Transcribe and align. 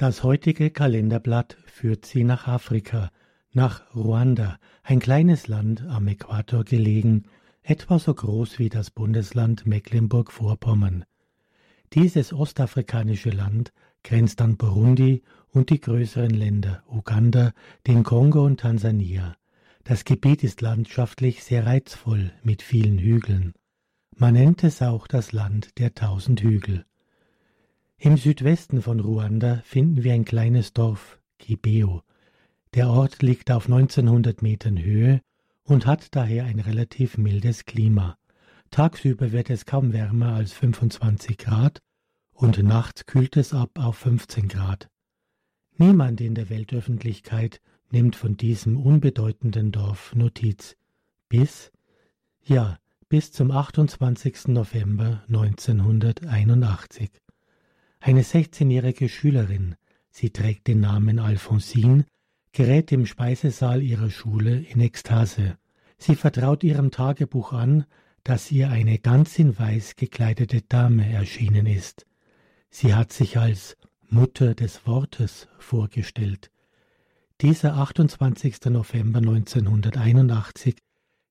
Das 0.00 0.22
heutige 0.22 0.70
Kalenderblatt 0.70 1.56
führt 1.66 2.06
sie 2.06 2.22
nach 2.22 2.46
Afrika, 2.46 3.10
nach 3.50 3.96
Ruanda, 3.96 4.60
ein 4.84 5.00
kleines 5.00 5.48
Land 5.48 5.84
am 5.88 6.06
Äquator 6.06 6.62
gelegen, 6.62 7.24
etwa 7.64 7.98
so 7.98 8.14
groß 8.14 8.60
wie 8.60 8.68
das 8.68 8.92
Bundesland 8.92 9.66
Mecklenburg-Vorpommern. 9.66 11.04
Dieses 11.94 12.32
ostafrikanische 12.32 13.30
Land 13.30 13.72
grenzt 14.04 14.40
an 14.40 14.56
Burundi 14.56 15.24
und 15.48 15.70
die 15.70 15.80
größeren 15.80 16.30
Länder 16.30 16.84
Uganda, 16.86 17.52
den 17.88 18.04
Kongo 18.04 18.44
und 18.44 18.60
Tansania. 18.60 19.34
Das 19.82 20.04
Gebiet 20.04 20.44
ist 20.44 20.60
landschaftlich 20.60 21.42
sehr 21.42 21.66
reizvoll 21.66 22.30
mit 22.44 22.62
vielen 22.62 23.00
Hügeln. 23.00 23.52
Man 24.14 24.34
nennt 24.34 24.62
es 24.62 24.80
auch 24.80 25.08
das 25.08 25.32
Land 25.32 25.76
der 25.80 25.92
tausend 25.96 26.40
Hügel. 26.40 26.84
Im 28.00 28.16
Südwesten 28.16 28.80
von 28.80 29.00
Ruanda 29.00 29.60
finden 29.64 30.04
wir 30.04 30.14
ein 30.14 30.24
kleines 30.24 30.72
Dorf, 30.72 31.18
Kibeo. 31.40 32.02
Der 32.74 32.90
Ort 32.90 33.22
liegt 33.22 33.50
auf 33.50 33.64
1900 33.64 34.40
Metern 34.40 34.80
Höhe 34.80 35.20
und 35.64 35.84
hat 35.84 36.14
daher 36.14 36.44
ein 36.44 36.60
relativ 36.60 37.18
mildes 37.18 37.64
Klima. 37.64 38.16
Tagsüber 38.70 39.32
wird 39.32 39.50
es 39.50 39.66
kaum 39.66 39.92
wärmer 39.92 40.34
als 40.34 40.52
25 40.52 41.38
Grad 41.38 41.80
und 42.30 42.62
nachts 42.62 43.04
kühlt 43.04 43.36
es 43.36 43.52
ab 43.52 43.70
auf 43.74 43.96
15 43.96 44.46
Grad. 44.46 44.88
Niemand 45.76 46.20
in 46.20 46.36
der 46.36 46.50
Weltöffentlichkeit 46.50 47.60
nimmt 47.90 48.14
von 48.14 48.36
diesem 48.36 48.76
unbedeutenden 48.76 49.72
Dorf 49.72 50.14
Notiz. 50.14 50.76
Bis, 51.28 51.72
ja, 52.44 52.78
bis 53.08 53.32
zum 53.32 53.50
28. 53.50 54.46
November 54.46 55.24
1981. 55.26 57.10
Eine 58.08 58.22
16-jährige 58.22 59.06
Schülerin, 59.10 59.74
sie 60.08 60.30
trägt 60.30 60.66
den 60.66 60.80
Namen 60.80 61.18
Alphonsine, 61.18 62.06
gerät 62.52 62.90
im 62.90 63.04
Speisesaal 63.04 63.82
ihrer 63.82 64.08
Schule 64.08 64.60
in 64.60 64.80
Ekstase. 64.80 65.58
Sie 65.98 66.14
vertraut 66.14 66.64
ihrem 66.64 66.90
Tagebuch 66.90 67.52
an, 67.52 67.84
dass 68.24 68.50
ihr 68.50 68.70
eine 68.70 68.98
ganz 68.98 69.38
in 69.38 69.58
weiß 69.58 69.96
gekleidete 69.96 70.62
Dame 70.62 71.06
erschienen 71.12 71.66
ist. 71.66 72.06
Sie 72.70 72.94
hat 72.94 73.12
sich 73.12 73.36
als 73.36 73.76
Mutter 74.08 74.54
des 74.54 74.86
Wortes 74.86 75.46
vorgestellt. 75.58 76.50
Dieser 77.42 77.74
28. 77.74 78.70
November 78.70 79.18
1981 79.18 80.76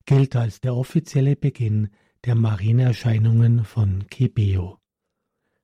gilt 0.06 0.36
als 0.36 0.62
der 0.62 0.76
offizielle 0.76 1.36
Beginn 1.36 1.90
der 2.24 2.36
Marienerscheinungen 2.36 3.66
von 3.66 4.06
Kibeo. 4.12 4.78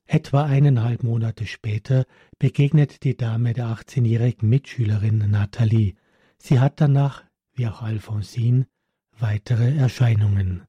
Etwa 0.06 0.44
eineinhalb 0.44 1.04
Monate 1.04 1.46
später 1.46 2.06
begegnet 2.38 3.04
die 3.04 3.16
Dame 3.16 3.54
der 3.54 3.68
18-jährigen 3.68 4.48
Mitschülerin 4.50 5.30
Nathalie. 5.30 5.96
Sie 6.38 6.60
hat 6.60 6.82
danach, 6.82 7.24
wie 7.54 7.68
auch 7.68 7.82
Alphonsine, 7.82 8.68
weitere 9.18 9.76
Erscheinungen. 9.76 10.64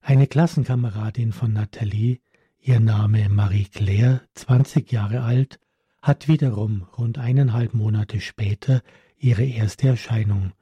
Eine 0.00 0.26
Klassenkameradin 0.26 1.32
von 1.32 1.52
Nathalie, 1.52 2.20
ihr 2.58 2.80
Name 2.80 3.28
Marie-Claire, 3.28 4.22
20 4.34 4.90
Jahre 4.90 5.22
alt, 5.22 5.60
hat 6.00 6.26
wiederum 6.26 6.82
rund 6.98 7.18
eineinhalb 7.18 7.74
Monate 7.74 8.20
später 8.20 8.82
ihre 9.16 9.44
erste 9.44 9.88
Erscheinung. 9.88 10.52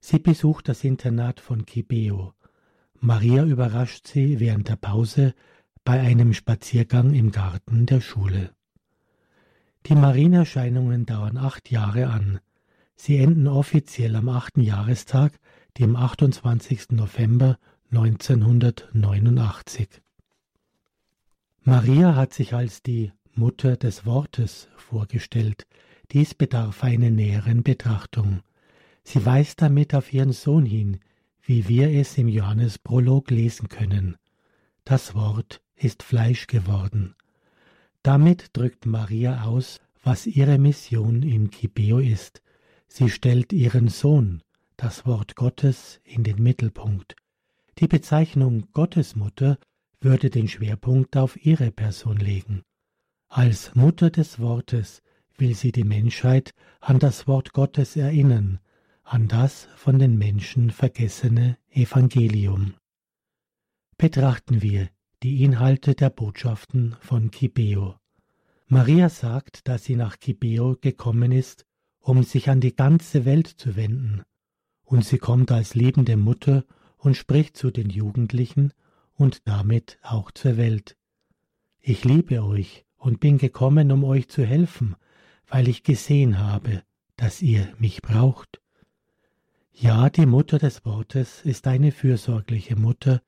Sie 0.00 0.18
besucht 0.18 0.68
das 0.68 0.82
Internat 0.82 1.38
von 1.38 1.64
Kibeo. 1.64 2.34
Maria 2.98 3.44
überrascht 3.44 4.08
sie 4.08 4.40
während 4.40 4.68
der 4.68 4.76
Pause 4.76 5.34
bei 5.84 6.00
einem 6.00 6.32
Spaziergang 6.32 7.12
im 7.14 7.32
Garten 7.32 7.86
der 7.86 8.00
Schule. 8.00 8.54
Die 9.86 9.94
Marienerscheinungen 9.96 11.06
dauern 11.06 11.36
acht 11.36 11.70
Jahre 11.70 12.06
an. 12.08 12.38
Sie 12.94 13.16
enden 13.18 13.48
offiziell 13.48 14.14
am 14.14 14.28
achten 14.28 14.60
Jahrestag, 14.60 15.40
dem 15.78 15.96
28. 15.96 16.90
November 16.90 17.58
1989. 17.90 19.88
Maria 21.62 22.14
hat 22.14 22.32
sich 22.32 22.54
als 22.54 22.82
die 22.82 23.12
Mutter 23.34 23.76
des 23.76 24.06
Wortes 24.06 24.68
vorgestellt. 24.76 25.66
Dies 26.12 26.34
bedarf 26.34 26.84
einer 26.84 27.10
näheren 27.10 27.62
Betrachtung. 27.62 28.42
Sie 29.02 29.24
weist 29.26 29.62
damit 29.62 29.94
auf 29.94 30.12
ihren 30.12 30.32
Sohn 30.32 30.66
hin, 30.66 31.00
wie 31.42 31.66
wir 31.68 31.90
es 31.90 32.18
im 32.18 32.28
Johannesprolog 32.28 33.30
lesen 33.30 33.68
können. 33.68 34.16
Das 34.84 35.14
Wort 35.14 35.61
ist 35.82 36.02
Fleisch 36.02 36.46
geworden. 36.46 37.14
Damit 38.02 38.50
drückt 38.52 38.86
Maria 38.86 39.44
aus, 39.44 39.80
was 40.02 40.26
ihre 40.26 40.58
Mission 40.58 41.22
in 41.22 41.50
Kibeo 41.50 41.98
ist. 41.98 42.42
Sie 42.88 43.08
stellt 43.08 43.52
ihren 43.52 43.88
Sohn, 43.88 44.42
das 44.76 45.06
Wort 45.06 45.36
Gottes, 45.36 46.00
in 46.04 46.24
den 46.24 46.42
Mittelpunkt. 46.42 47.14
Die 47.78 47.86
Bezeichnung 47.86 48.68
Gottesmutter 48.72 49.58
würde 50.00 50.30
den 50.30 50.48
Schwerpunkt 50.48 51.16
auf 51.16 51.42
ihre 51.44 51.70
Person 51.70 52.16
legen. 52.16 52.62
Als 53.28 53.74
Mutter 53.74 54.10
des 54.10 54.40
Wortes 54.40 55.02
will 55.38 55.54
sie 55.54 55.72
die 55.72 55.84
Menschheit 55.84 56.52
an 56.80 56.98
das 56.98 57.26
Wort 57.26 57.52
Gottes 57.52 57.96
erinnern, 57.96 58.58
an 59.04 59.28
das 59.28 59.68
von 59.76 59.98
den 59.98 60.18
Menschen 60.18 60.70
vergessene 60.70 61.56
Evangelium. 61.70 62.74
Betrachten 63.96 64.62
wir 64.62 64.88
die 65.22 65.44
Inhalte 65.44 65.94
der 65.94 66.10
Botschaften 66.10 66.96
von 67.00 67.30
Kibeo. 67.30 67.94
Maria 68.66 69.08
sagt, 69.08 69.68
dass 69.68 69.84
sie 69.84 69.94
nach 69.94 70.18
Kibeo 70.18 70.76
gekommen 70.80 71.30
ist, 71.30 71.64
um 72.00 72.24
sich 72.24 72.50
an 72.50 72.60
die 72.60 72.74
ganze 72.74 73.24
Welt 73.24 73.46
zu 73.46 73.76
wenden, 73.76 74.22
und 74.84 75.04
sie 75.04 75.18
kommt 75.18 75.52
als 75.52 75.76
liebende 75.76 76.16
Mutter 76.16 76.64
und 76.96 77.16
spricht 77.16 77.56
zu 77.56 77.70
den 77.70 77.88
Jugendlichen 77.88 78.72
und 79.14 79.46
damit 79.46 79.98
auch 80.02 80.32
zur 80.32 80.56
Welt. 80.56 80.96
Ich 81.78 82.04
liebe 82.04 82.42
euch 82.42 82.84
und 82.96 83.20
bin 83.20 83.38
gekommen, 83.38 83.92
um 83.92 84.02
euch 84.02 84.28
zu 84.28 84.44
helfen, 84.44 84.96
weil 85.46 85.68
ich 85.68 85.84
gesehen 85.84 86.40
habe, 86.40 86.82
dass 87.16 87.42
ihr 87.42 87.72
mich 87.78 88.02
braucht. 88.02 88.60
Ja, 89.72 90.10
die 90.10 90.26
Mutter 90.26 90.58
des 90.58 90.84
Wortes 90.84 91.42
ist 91.44 91.68
eine 91.68 91.92
fürsorgliche 91.92 92.74
Mutter, 92.74 93.22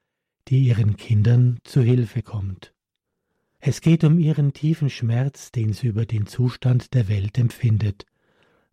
die 0.49 0.67
ihren 0.67 0.97
Kindern 0.97 1.59
zu 1.65 1.83
Hilfe 1.83 2.23
kommt. 2.23 2.75
Es 3.59 3.81
geht 3.81 4.05
um 4.05 4.19
ihren 4.19 4.53
tiefen 4.53 4.91
Schmerz, 4.91 5.51
den 5.51 5.73
sie 5.73 5.87
über 5.87 6.05
den 6.05 6.27
Zustand 6.27 6.93
der 6.93 7.09
Welt 7.09 7.39
empfindet. 7.39 8.05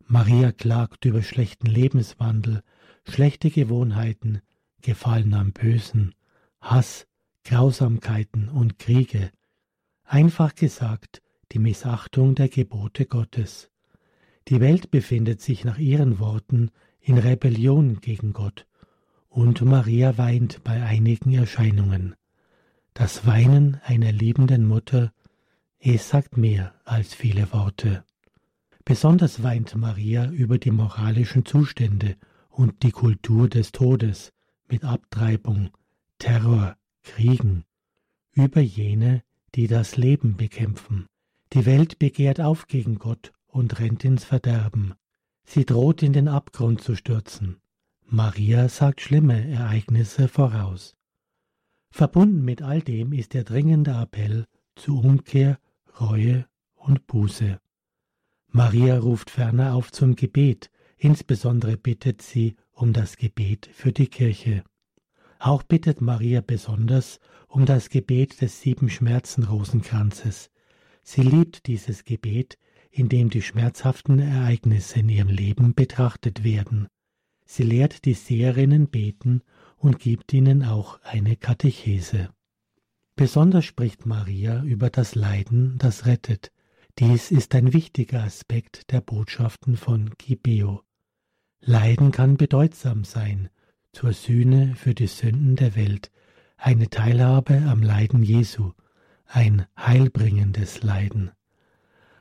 Maria 0.04 0.52
klagt 0.52 1.06
über 1.06 1.22
schlechten 1.22 1.66
Lebenswandel, 1.66 2.62
schlechte 3.08 3.50
Gewohnheiten, 3.50 4.42
Gefallen 4.82 5.32
am 5.32 5.52
Bösen, 5.52 6.14
Hass, 6.60 7.06
Grausamkeiten 7.44 8.48
und 8.48 8.78
Kriege. 8.78 9.30
Einfach 10.04 10.54
gesagt, 10.54 11.22
die 11.52 11.58
Missachtung 11.58 12.34
der 12.34 12.48
Gebote 12.48 13.06
Gottes. 13.06 13.70
Die 14.48 14.60
Welt 14.60 14.90
befindet 14.90 15.40
sich 15.40 15.64
nach 15.64 15.78
ihren 15.78 16.18
Worten 16.18 16.70
in 17.00 17.16
Rebellion 17.16 18.00
gegen 18.00 18.32
Gott 18.32 18.66
und 19.32 19.62
Maria 19.62 20.18
weint 20.18 20.62
bei 20.62 20.82
einigen 20.82 21.32
Erscheinungen. 21.32 22.14
Das 22.92 23.26
Weinen 23.26 23.80
einer 23.84 24.12
liebenden 24.12 24.66
Mutter, 24.66 25.10
es 25.78 26.10
sagt 26.10 26.36
mehr 26.36 26.74
als 26.84 27.14
viele 27.14 27.50
Worte. 27.52 28.04
Besonders 28.84 29.42
weint 29.42 29.74
Maria 29.74 30.30
über 30.30 30.58
die 30.58 30.70
moralischen 30.70 31.46
Zustände 31.46 32.16
und 32.50 32.82
die 32.82 32.90
Kultur 32.90 33.48
des 33.48 33.72
Todes 33.72 34.32
mit 34.68 34.84
Abtreibung, 34.84 35.70
Terror, 36.18 36.76
Kriegen, 37.02 37.64
über 38.32 38.60
jene, 38.60 39.22
die 39.54 39.66
das 39.66 39.96
Leben 39.96 40.36
bekämpfen. 40.36 41.06
Die 41.54 41.64
Welt 41.64 41.98
begehrt 41.98 42.40
auf 42.40 42.66
gegen 42.66 42.98
Gott 42.98 43.32
und 43.46 43.78
rennt 43.78 44.04
ins 44.04 44.24
Verderben. 44.24 44.94
Sie 45.44 45.64
droht 45.64 46.02
in 46.02 46.12
den 46.12 46.28
Abgrund 46.28 46.82
zu 46.82 46.96
stürzen. 46.96 47.61
Maria 48.14 48.68
sagt 48.68 49.00
schlimme 49.00 49.48
Ereignisse 49.48 50.28
voraus. 50.28 50.94
Verbunden 51.90 52.44
mit 52.44 52.60
all 52.60 52.82
dem 52.82 53.14
ist 53.14 53.32
der 53.32 53.42
dringende 53.42 53.92
Appell 53.92 54.44
zu 54.76 55.00
Umkehr, 55.00 55.58
Reue 55.98 56.44
und 56.74 57.06
Buße. 57.06 57.58
Maria 58.48 58.98
ruft 58.98 59.30
ferner 59.30 59.72
auf 59.72 59.92
zum 59.92 60.14
Gebet, 60.14 60.70
insbesondere 60.98 61.78
bittet 61.78 62.20
sie 62.20 62.56
um 62.72 62.92
das 62.92 63.16
Gebet 63.16 63.70
für 63.72 63.92
die 63.92 64.08
Kirche. 64.08 64.62
Auch 65.38 65.62
bittet 65.62 66.02
Maria 66.02 66.42
besonders 66.42 67.18
um 67.48 67.64
das 67.64 67.88
Gebet 67.88 68.42
des 68.42 68.60
sieben 68.60 68.90
Schmerzenrosenkranzes. 68.90 70.50
Sie 71.02 71.22
liebt 71.22 71.66
dieses 71.66 72.04
Gebet, 72.04 72.58
in 72.90 73.08
dem 73.08 73.30
die 73.30 73.40
schmerzhaften 73.40 74.18
Ereignisse 74.18 75.00
in 75.00 75.08
ihrem 75.08 75.28
Leben 75.28 75.74
betrachtet 75.74 76.44
werden. 76.44 76.88
Sie 77.54 77.64
lehrt 77.64 78.06
die 78.06 78.14
Seherinnen 78.14 78.88
beten 78.88 79.42
und 79.76 79.98
gibt 79.98 80.32
ihnen 80.32 80.64
auch 80.64 80.98
eine 81.02 81.36
Katechese. 81.36 82.30
Besonders 83.14 83.66
spricht 83.66 84.06
Maria 84.06 84.62
über 84.62 84.88
das 84.88 85.14
Leiden, 85.14 85.76
das 85.76 86.06
rettet. 86.06 86.50
Dies 86.98 87.30
ist 87.30 87.54
ein 87.54 87.74
wichtiger 87.74 88.22
Aspekt 88.22 88.90
der 88.90 89.02
Botschaften 89.02 89.76
von 89.76 90.14
Gibeo. 90.16 90.80
Leiden 91.60 92.10
kann 92.10 92.38
bedeutsam 92.38 93.04
sein, 93.04 93.50
zur 93.92 94.14
Sühne 94.14 94.74
für 94.74 94.94
die 94.94 95.06
Sünden 95.06 95.54
der 95.54 95.76
Welt, 95.76 96.10
eine 96.56 96.88
Teilhabe 96.88 97.64
am 97.68 97.82
Leiden 97.82 98.22
Jesu, 98.22 98.72
ein 99.26 99.66
heilbringendes 99.78 100.82
Leiden. 100.82 101.32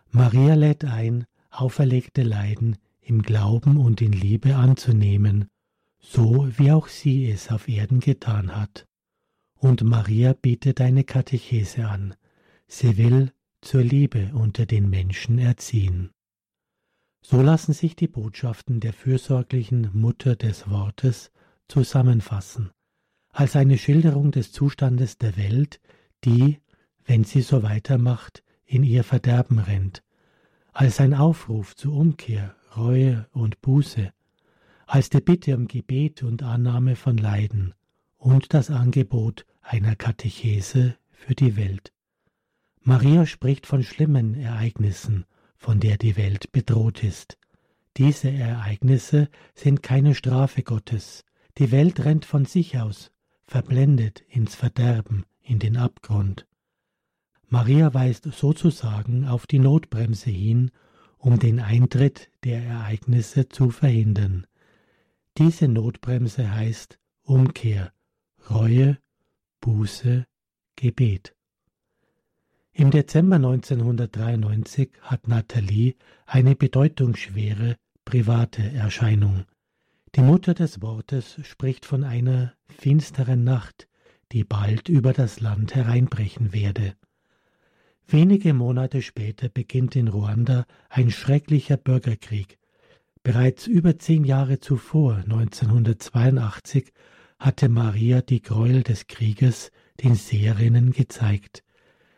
Maria 0.10 0.56
lädt 0.56 0.84
ein, 0.84 1.26
auferlegte 1.52 2.24
Leiden 2.24 2.76
im 3.02 3.22
Glauben 3.22 3.78
und 3.78 4.02
in 4.02 4.14
Liebe 4.14 4.56
anzunehmen, 4.56 5.48
so 6.00 6.48
wie 6.58 6.72
auch 6.72 6.88
sie 6.88 7.30
es 7.30 7.52
auf 7.52 7.68
Erden 7.68 8.00
getan 8.00 8.56
hat. 8.56 8.86
Und 9.56 9.84
Maria 9.84 10.34
bietet 10.34 10.82
eine 10.82 11.04
Katechese 11.04 11.88
an. 11.88 12.16
Sie 12.68 12.98
will 12.98 13.32
zur 13.62 13.84
Liebe 13.84 14.32
unter 14.34 14.66
den 14.66 14.90
Menschen 14.90 15.38
erziehen. 15.38 16.12
So 17.22 17.42
lassen 17.42 17.74
sich 17.74 17.96
die 17.96 18.08
Botschaften 18.08 18.80
der 18.80 18.94
fürsorglichen 18.94 19.92
Mutter 19.94 20.36
des 20.36 20.70
Wortes 20.70 21.32
zusammenfassen, 21.68 22.72
als 23.30 23.56
eine 23.56 23.78
Schilderung 23.78 24.32
des 24.32 24.52
Zustandes 24.52 25.18
der 25.20 25.38
Welt, 25.38 25.80
die, 26.26 26.60
wenn 27.06 27.24
sie 27.24 27.42
so 27.42 27.62
weitermacht, 27.62 28.44
in 28.66 28.84
ihr 28.84 29.04
Verderben 29.04 29.60
rennt, 29.60 30.02
als 30.74 31.00
ein 31.00 31.14
Aufruf 31.14 31.76
zur 31.76 31.94
Umkehr, 31.94 32.56
Reue 32.76 33.28
und 33.32 33.62
Buße, 33.62 34.14
als 34.88 35.10
die 35.10 35.22
Bitte 35.22 35.56
um 35.56 35.68
Gebet 35.68 36.24
und 36.24 36.44
Annahme 36.44 36.96
von 36.96 37.18
Leiden 37.18 37.74
und 38.18 38.54
das 38.54 38.70
Angebot 38.70 39.46
einer 39.62 39.96
Katechese 39.96 40.96
für 41.12 41.36
die 41.36 41.56
Welt. 41.56 41.92
Maria 42.82 43.26
spricht 43.26 43.68
von 43.68 43.84
schlimmen 43.84 44.36
Ereignissen, 44.36 45.26
von 45.58 45.80
der 45.80 45.98
die 45.98 46.18
Welt 46.18 46.52
bedroht 46.52 47.04
ist. 47.04 47.38
Diese 47.98 48.32
Ereignisse 48.32 49.30
sind 49.54 49.84
keine 49.84 50.16
Strafe 50.16 50.64
Gottes. 50.64 51.26
Die 51.58 51.72
Welt 51.72 52.04
rennt 52.06 52.26
von 52.26 52.46
sich 52.46 52.80
aus, 52.80 53.12
verblendet 53.46 54.24
ins 54.30 54.56
Verderben, 54.56 55.26
in 55.42 55.60
den 55.60 55.78
Abgrund. 55.78 56.48
Maria 57.48 57.94
weist 57.94 58.24
sozusagen 58.32 59.28
auf 59.28 59.46
die 59.46 59.60
Notbremse 59.60 60.30
hin, 60.30 60.72
um 61.22 61.38
den 61.38 61.60
Eintritt 61.60 62.32
der 62.44 62.64
Ereignisse 62.64 63.48
zu 63.48 63.70
verhindern. 63.70 64.48
Diese 65.38 65.68
Notbremse 65.68 66.52
heißt 66.52 67.00
Umkehr, 67.22 67.94
Reue, 68.50 68.98
Buße, 69.62 70.26
Gebet. 70.76 71.36
Im 72.74 72.90
Dezember 72.90 73.36
1993 73.36 74.94
hat 75.02 75.28
Nathalie 75.28 75.96
eine 76.26 76.56
bedeutungsschwere 76.56 77.76
private 78.04 78.64
Erscheinung. 78.64 79.46
Die 80.16 80.22
Mutter 80.22 80.56
des 80.56 80.82
Wortes 80.82 81.38
spricht 81.44 81.86
von 81.86 82.04
einer 82.04 82.54
finsteren 82.68 83.44
Nacht, 83.44 83.88
die 84.32 84.44
bald 84.44 84.90
über 84.90 85.14
das 85.14 85.40
Land 85.40 85.76
hereinbrechen 85.76 86.52
werde. 86.52 86.96
Wenige 88.12 88.54
Monate 88.54 89.02
später 89.02 89.48
beginnt 89.48 89.96
in 89.96 90.10
Ruanda 90.10 90.66
ein 90.90 91.12
schrecklicher 91.12 91.78
Bürgerkrieg. 91.78 92.60
Bereits 93.24 93.68
über 93.68 94.00
zehn 94.00 94.26
Jahre 94.26 94.60
zuvor, 94.60 95.16
1982, 95.16 96.92
hatte 97.40 97.70
Maria 97.70 98.22
die 98.22 98.42
Gräuel 98.42 98.84
des 98.84 99.08
Krieges 99.08 99.72
den 100.04 100.16
Seherinnen 100.16 100.92
gezeigt. 100.92 101.64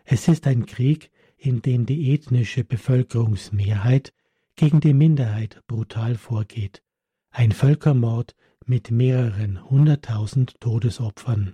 Es 0.04 0.28
ist 0.28 0.48
ein 0.48 0.66
Krieg, 0.66 1.12
in 1.38 1.62
dem 1.62 1.86
die 1.86 2.12
ethnische 2.12 2.63
Bevölkerungsmehrheit 2.63 4.13
gegen 4.56 4.80
die 4.80 4.95
Minderheit 4.95 5.62
brutal 5.68 6.16
vorgeht. 6.16 6.81
Ein 7.30 7.51
Völkermord 7.51 8.34
mit 8.66 8.90
mehreren 8.90 9.69
hunderttausend 9.69 10.60
Todesopfern. 10.60 11.54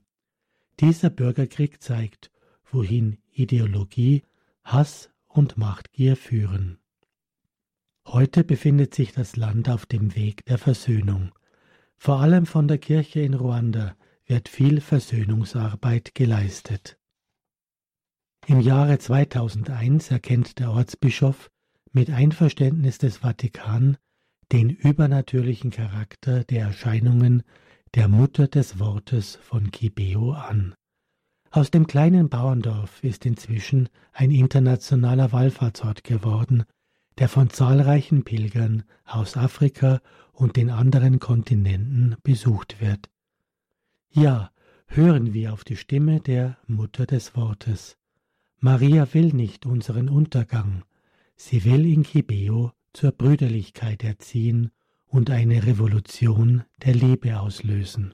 Dieser 0.80 1.10
Bürgerkrieg 1.10 1.84
zeigt, 1.84 2.32
wohin 2.72 3.18
Ideologie, 3.34 4.24
Hass 4.72 5.10
und 5.28 5.58
Machtgier 5.58 6.16
führen. 6.16 6.80
Heute 8.06 8.44
befindet 8.44 8.94
sich 8.94 9.14
das 9.14 9.36
Land 9.36 9.68
auf 9.68 9.88
dem 9.88 10.16
Weg 10.16 10.46
der 10.46 10.60
Versöhnung. 10.60 11.32
Vor 11.98 12.20
allem 12.20 12.46
von 12.46 12.68
der 12.68 12.78
Kirche 12.78 13.22
in 13.22 13.34
Ruanda 13.34 13.96
wird 14.28 14.48
viel 14.48 14.80
Versöhnungsarbeit 14.80 16.14
geleistet. 16.14 17.00
Im 18.46 18.62
Jahre 18.62 19.00
2001 19.00 20.12
erkennt 20.12 20.60
der 20.60 20.72
Ortsbischof 20.72 21.50
mit 21.92 22.12
Einverständnis 22.12 23.00
des 23.00 23.18
Vatikan 23.18 23.98
den 24.52 24.70
übernatürlichen 24.70 25.72
Charakter 25.72 26.44
der 26.44 26.66
Erscheinungen 26.66 27.42
der 27.96 28.08
Mutter 28.08 28.48
des 28.48 28.80
Wortes 28.80 29.36
von 29.36 29.72
Kibeo 29.72 30.34
an. 30.34 30.76
Aus 31.52 31.72
dem 31.72 31.88
kleinen 31.88 32.30
Bauerndorf 32.30 33.04
ist 33.04 33.26
inzwischen 33.26 33.90
ein 34.14 34.30
internationaler 34.30 35.32
Wallfahrtsort 35.32 36.04
geworden, 36.04 36.64
der 37.18 37.28
von 37.28 37.50
zahlreichen 37.50 38.24
Pilgern 38.24 38.84
aus 39.04 39.36
Afrika 39.36 40.00
und 40.32 40.58
den 40.58 40.70
anderen 40.70 41.20
Kontinenten 41.20 42.16
besucht 42.24 42.80
wird. 42.82 43.10
Ja, 44.12 44.52
hören 44.86 45.34
wir 45.34 45.54
auf 45.54 45.64
die 45.64 45.76
Stimme 45.76 46.20
der 46.20 46.58
Mutter 46.68 47.08
des 47.08 47.36
Wortes. 47.36 47.98
Maria 48.60 49.12
will 49.14 49.34
nicht 49.34 49.66
unseren 49.66 50.08
Untergang, 50.08 50.84
sie 51.36 51.66
will 51.66 51.86
in 51.86 52.04
Kibeo 52.04 52.74
zur 52.94 53.12
Brüderlichkeit 53.12 54.04
erziehen 54.04 54.72
und 55.08 55.32
eine 55.32 55.66
Revolution 55.66 56.64
der 56.84 56.94
Liebe 56.94 57.40
auslösen. 57.40 58.14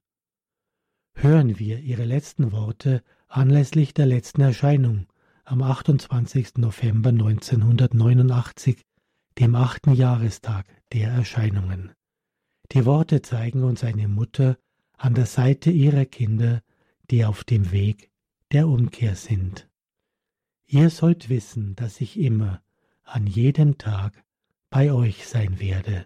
Hören 1.15 1.59
wir 1.59 1.79
ihre 1.79 2.05
letzten 2.05 2.51
Worte 2.51 3.03
anlässlich 3.35 3.93
der 3.93 4.05
letzten 4.05 4.41
Erscheinung 4.41 5.07
am 5.43 5.61
28. 5.61 6.55
November 6.57 7.09
1989, 7.09 8.81
dem 9.37 9.55
achten 9.55 9.93
Jahrestag 9.93 10.65
der 10.93 11.09
Erscheinungen. 11.09 11.91
Die 12.71 12.85
Worte 12.85 13.21
zeigen 13.21 13.63
uns 13.63 13.83
eine 13.83 14.07
Mutter 14.07 14.57
an 14.97 15.15
der 15.15 15.25
Seite 15.25 15.69
ihrer 15.69 16.05
Kinder, 16.05 16.61
die 17.11 17.25
auf 17.25 17.43
dem 17.43 17.71
Weg 17.71 18.09
der 18.53 18.69
Umkehr 18.69 19.15
sind. 19.15 19.67
Ihr 20.65 20.89
sollt 20.89 21.27
wissen, 21.27 21.75
dass 21.75 21.99
ich 21.99 22.17
immer, 22.17 22.61
an 23.03 23.27
jedem 23.27 23.77
Tag, 23.77 24.23
bei 24.69 24.93
euch 24.93 25.27
sein 25.27 25.59
werde. 25.59 26.05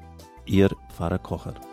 Ihr 0.45 0.69
Pfarrer 0.89 1.19
Kocher. 1.19 1.70